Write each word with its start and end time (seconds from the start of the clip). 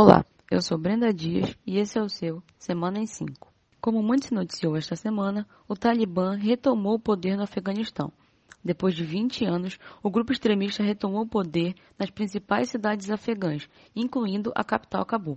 Olá, 0.00 0.24
eu 0.48 0.62
sou 0.62 0.78
Brenda 0.78 1.12
Dias 1.12 1.58
e 1.66 1.76
esse 1.76 1.98
é 1.98 2.00
o 2.00 2.08
seu 2.08 2.40
Semana 2.56 3.00
em 3.00 3.06
5. 3.06 3.52
Como 3.80 4.00
muito 4.00 4.26
se 4.26 4.32
noticiou 4.32 4.76
esta 4.76 4.94
semana, 4.94 5.44
o 5.66 5.74
Talibã 5.74 6.36
retomou 6.36 6.94
o 6.94 7.00
poder 7.00 7.36
no 7.36 7.42
Afeganistão. 7.42 8.12
Depois 8.64 8.94
de 8.94 9.02
20 9.02 9.44
anos, 9.44 9.76
o 10.00 10.08
grupo 10.08 10.30
extremista 10.30 10.84
retomou 10.84 11.22
o 11.22 11.28
poder 11.28 11.74
nas 11.98 12.10
principais 12.10 12.70
cidades 12.70 13.10
afegãs, 13.10 13.68
incluindo 13.96 14.52
a 14.54 14.62
capital 14.62 15.04
Cabul. 15.04 15.36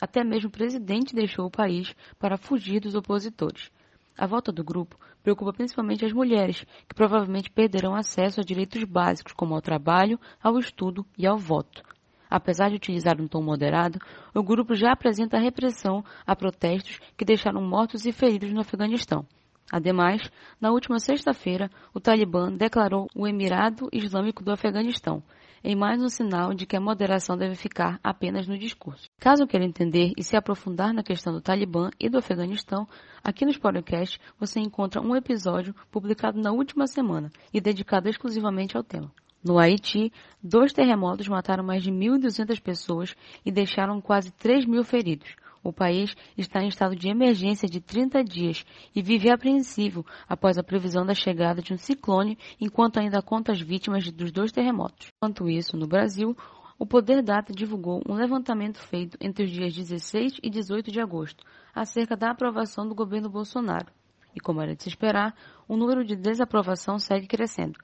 Até 0.00 0.24
mesmo 0.24 0.48
o 0.48 0.52
presidente 0.52 1.14
deixou 1.14 1.46
o 1.46 1.50
país 1.50 1.94
para 2.18 2.36
fugir 2.36 2.80
dos 2.80 2.96
opositores. 2.96 3.70
A 4.18 4.26
volta 4.26 4.50
do 4.50 4.64
grupo 4.64 4.98
preocupa 5.22 5.52
principalmente 5.52 6.04
as 6.04 6.12
mulheres, 6.12 6.66
que 6.88 6.94
provavelmente 6.96 7.52
perderão 7.52 7.94
acesso 7.94 8.40
a 8.40 8.44
direitos 8.44 8.82
básicos 8.82 9.32
como 9.32 9.54
ao 9.54 9.62
trabalho, 9.62 10.18
ao 10.42 10.58
estudo 10.58 11.06
e 11.16 11.24
ao 11.24 11.38
voto. 11.38 11.91
Apesar 12.32 12.70
de 12.70 12.76
utilizar 12.76 13.20
um 13.20 13.28
tom 13.28 13.42
moderado, 13.42 13.98
o 14.34 14.42
grupo 14.42 14.74
já 14.74 14.92
apresenta 14.92 15.38
repressão 15.38 16.02
a 16.26 16.34
protestos 16.34 16.98
que 17.14 17.26
deixaram 17.26 17.60
mortos 17.60 18.06
e 18.06 18.12
feridos 18.12 18.50
no 18.54 18.62
Afeganistão. 18.62 19.26
Ademais, 19.70 20.22
na 20.58 20.70
última 20.70 20.98
sexta-feira, 20.98 21.70
o 21.92 22.00
Talibã 22.00 22.50
declarou 22.50 23.06
o 23.14 23.28
Emirado 23.28 23.86
Islâmico 23.92 24.42
do 24.42 24.50
Afeganistão, 24.50 25.22
em 25.62 25.76
mais 25.76 26.02
um 26.02 26.08
sinal 26.08 26.54
de 26.54 26.64
que 26.64 26.74
a 26.74 26.80
moderação 26.80 27.36
deve 27.36 27.54
ficar 27.54 28.00
apenas 28.02 28.48
no 28.48 28.56
discurso. 28.56 29.10
Caso 29.20 29.46
queira 29.46 29.66
entender 29.66 30.12
e 30.16 30.24
se 30.24 30.34
aprofundar 30.34 30.94
na 30.94 31.02
questão 31.02 31.34
do 31.34 31.40
Talibã 31.42 31.90
e 32.00 32.08
do 32.08 32.16
Afeganistão, 32.16 32.88
aqui 33.22 33.44
nos 33.44 33.58
podcasts 33.58 34.18
você 34.40 34.58
encontra 34.58 35.02
um 35.02 35.14
episódio 35.14 35.74
publicado 35.90 36.40
na 36.40 36.50
última 36.50 36.86
semana 36.86 37.30
e 37.52 37.60
dedicado 37.60 38.08
exclusivamente 38.08 38.74
ao 38.74 38.82
tema. 38.82 39.12
No 39.44 39.58
Haiti, 39.58 40.12
dois 40.40 40.72
terremotos 40.72 41.26
mataram 41.26 41.64
mais 41.64 41.82
de 41.82 41.90
1.200 41.90 42.60
pessoas 42.60 43.16
e 43.44 43.50
deixaram 43.50 44.00
quase 44.00 44.30
3 44.30 44.64
mil 44.66 44.84
feridos. 44.84 45.34
O 45.64 45.72
país 45.72 46.14
está 46.38 46.62
em 46.62 46.68
estado 46.68 46.94
de 46.94 47.08
emergência 47.08 47.68
de 47.68 47.80
30 47.80 48.22
dias 48.22 48.64
e 48.94 49.02
vive 49.02 49.30
apreensivo 49.30 50.06
após 50.28 50.58
a 50.58 50.62
previsão 50.62 51.04
da 51.04 51.12
chegada 51.12 51.60
de 51.60 51.74
um 51.74 51.76
ciclone, 51.76 52.38
enquanto 52.60 52.98
ainda 52.98 53.20
conta 53.20 53.50
as 53.50 53.60
vítimas 53.60 54.08
dos 54.12 54.30
dois 54.30 54.52
terremotos. 54.52 55.08
Enquanto 55.16 55.50
isso, 55.50 55.76
no 55.76 55.88
Brasil, 55.88 56.36
o 56.78 56.86
Poder 56.86 57.20
Data 57.20 57.52
divulgou 57.52 58.00
um 58.08 58.14
levantamento 58.14 58.78
feito 58.78 59.18
entre 59.20 59.44
os 59.44 59.50
dias 59.50 59.74
16 59.74 60.34
e 60.40 60.50
18 60.50 60.92
de 60.92 61.00
agosto 61.00 61.44
acerca 61.74 62.16
da 62.16 62.30
aprovação 62.30 62.88
do 62.88 62.94
governo 62.94 63.28
Bolsonaro. 63.28 63.92
E 64.36 64.40
como 64.40 64.60
era 64.60 64.76
de 64.76 64.84
se 64.84 64.88
esperar, 64.88 65.34
o 65.66 65.76
número 65.76 66.04
de 66.04 66.14
desaprovação 66.14 66.96
segue 67.00 67.26
crescendo 67.26 67.78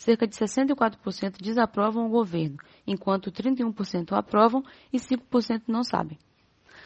cerca 0.00 0.26
de 0.26 0.34
64% 0.34 1.42
desaprovam 1.42 2.06
o 2.06 2.08
governo, 2.08 2.56
enquanto 2.86 3.30
31% 3.30 4.12
aprovam 4.16 4.64
e 4.90 4.96
5% 4.96 5.64
não 5.68 5.84
sabem. 5.84 6.18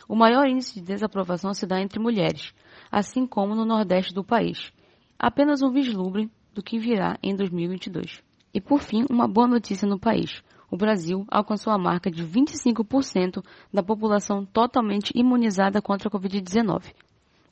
O 0.09 0.17
maior 0.17 0.49
índice 0.49 0.75
de 0.75 0.83
desaprovação 0.83 1.55
se 1.55 1.65
dá 1.65 1.81
entre 1.81 2.01
mulheres, 2.01 2.53
assim 2.91 3.25
como 3.25 3.55
no 3.55 3.65
nordeste 3.65 4.13
do 4.13 4.25
país. 4.25 4.73
Apenas 5.17 5.63
um 5.63 5.71
vislumbre 5.71 6.29
do 6.53 6.61
que 6.61 6.77
virá 6.77 7.17
em 7.23 7.37
2022. 7.37 8.21
E 8.53 8.61
por 8.61 8.81
fim, 8.81 9.07
uma 9.09 9.29
boa 9.29 9.47
notícia 9.47 9.87
no 9.87 9.99
país. 9.99 10.43
O 10.69 10.77
Brasil 10.77 11.25
alcançou 11.29 11.73
a 11.73 11.79
marca 11.79 12.11
de 12.11 12.27
25% 12.27 13.45
da 13.73 13.83
população 13.83 14.45
totalmente 14.45 15.13
imunizada 15.15 15.81
contra 15.81 16.09
a 16.09 16.11
Covid-19 16.11 16.93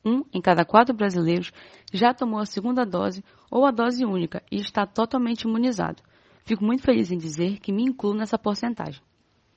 um 0.05 0.25
em 0.33 0.41
cada 0.41 0.65
quatro 0.65 0.95
brasileiros 0.95 1.53
já 1.93 2.13
tomou 2.13 2.41
a 2.41 2.47
segunda 2.47 2.85
dose 2.85 3.25
ou 3.51 3.67
a 3.67 3.71
dose 3.71 4.05
única 4.05 4.43
e 4.51 4.57
está 4.57 4.87
totalmente 4.87 5.43
imunizado. 5.43 6.03
Fico 6.45 6.65
muito 6.65 6.83
feliz 6.83 7.11
em 7.13 7.19
dizer 7.19 7.59
que 7.61 7.73
me 7.73 7.85
incluo 7.85 8.15
nessa 8.15 8.39
porcentagem. 8.39 9.01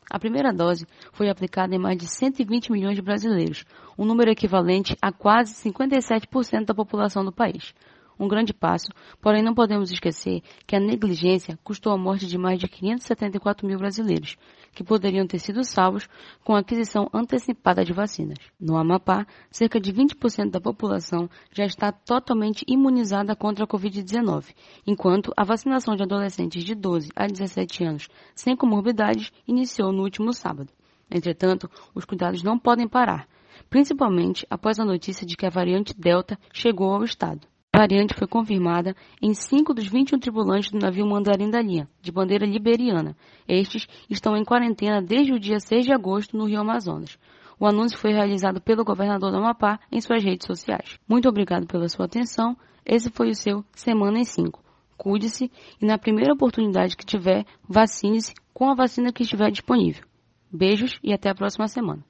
A 0.09 0.19
primeira 0.19 0.53
dose 0.53 0.85
foi 1.11 1.29
aplicada 1.29 1.73
em 1.73 1.79
mais 1.79 1.97
de 1.97 2.05
120 2.07 2.71
milhões 2.71 2.95
de 2.95 3.01
brasileiros, 3.01 3.65
um 3.97 4.05
número 4.05 4.29
equivalente 4.29 4.95
a 5.01 5.11
quase 5.11 5.55
57% 5.67 6.65
da 6.65 6.75
população 6.75 7.25
do 7.25 7.31
país 7.31 7.73
um 8.19 8.27
grande 8.27 8.53
passo, 8.53 8.87
porém 9.21 9.43
não 9.43 9.53
podemos 9.53 9.91
esquecer 9.91 10.41
que 10.65 10.75
a 10.75 10.79
negligência 10.79 11.57
custou 11.63 11.93
a 11.93 11.97
morte 11.97 12.25
de 12.27 12.37
mais 12.37 12.59
de 12.59 12.67
574 12.67 13.67
mil 13.67 13.77
brasileiros, 13.77 14.37
que 14.73 14.83
poderiam 14.83 15.25
ter 15.25 15.39
sido 15.39 15.63
salvos 15.63 16.07
com 16.43 16.55
a 16.55 16.59
aquisição 16.59 17.09
antecipada 17.13 17.83
de 17.83 17.93
vacinas. 17.93 18.37
No 18.59 18.77
Amapá, 18.77 19.25
cerca 19.49 19.79
de 19.79 19.93
20% 19.93 20.51
da 20.51 20.61
população 20.61 21.29
já 21.51 21.65
está 21.65 21.91
totalmente 21.91 22.65
imunizada 22.67 23.35
contra 23.35 23.63
a 23.63 23.67
Covid-19, 23.67 24.53
enquanto 24.85 25.33
a 25.35 25.43
vacinação 25.43 25.95
de 25.95 26.03
adolescentes 26.03 26.63
de 26.63 26.75
12 26.75 27.09
a 27.15 27.25
17 27.25 27.83
anos 27.83 28.07
sem 28.33 28.55
comorbidades 28.55 29.31
iniciou 29.47 29.91
no 29.91 30.03
último 30.03 30.33
sábado. 30.33 30.71
Entretanto, 31.09 31.69
os 31.93 32.05
cuidados 32.05 32.43
não 32.43 32.57
podem 32.57 32.87
parar, 32.87 33.27
principalmente 33.69 34.45
após 34.49 34.79
a 34.79 34.85
notícia 34.85 35.25
de 35.25 35.37
que 35.37 35.45
a 35.45 35.49
variante 35.49 35.93
Delta 35.97 36.37
chegou 36.51 36.93
ao 36.93 37.03
estado. 37.03 37.47
Variante 37.77 38.15
foi 38.17 38.25
confirmada 38.25 38.95
em 39.21 39.33
cinco 39.33 39.73
dos 39.73 39.85
21 39.85 40.17
tripulantes 40.17 40.71
do 40.71 40.79
navio 40.79 41.05
Mandarim 41.05 41.49
da 41.49 41.61
Linha, 41.61 41.89
de 42.01 42.09
bandeira 42.09 42.45
liberiana. 42.45 43.17
Estes 43.45 43.85
estão 44.09 44.37
em 44.37 44.45
quarentena 44.45 45.01
desde 45.01 45.33
o 45.33 45.39
dia 45.39 45.59
6 45.59 45.83
de 45.83 45.91
agosto 45.91 46.37
no 46.37 46.45
Rio 46.45 46.61
Amazonas. 46.61 47.19
O 47.59 47.67
anúncio 47.67 47.97
foi 47.97 48.13
realizado 48.13 48.61
pelo 48.61 48.85
governador 48.85 49.29
do 49.29 49.39
Amapá 49.39 49.77
em 49.91 49.99
suas 49.99 50.23
redes 50.23 50.47
sociais. 50.47 50.97
Muito 51.05 51.27
obrigado 51.27 51.67
pela 51.67 51.89
sua 51.89 52.05
atenção. 52.05 52.55
Esse 52.85 53.11
foi 53.11 53.31
o 53.31 53.35
seu 53.35 53.61
Semana 53.73 54.19
em 54.19 54.23
5. 54.23 54.63
Cuide-se 54.95 55.51
e 55.81 55.85
na 55.85 55.97
primeira 55.97 56.33
oportunidade 56.33 56.95
que 56.95 57.05
tiver, 57.05 57.45
vacine-se 57.67 58.33
com 58.53 58.69
a 58.69 58.73
vacina 58.73 59.11
que 59.11 59.23
estiver 59.23 59.51
disponível. 59.51 60.05
Beijos 60.49 60.97
e 61.03 61.11
até 61.11 61.29
a 61.29 61.35
próxima 61.35 61.67
semana. 61.67 62.05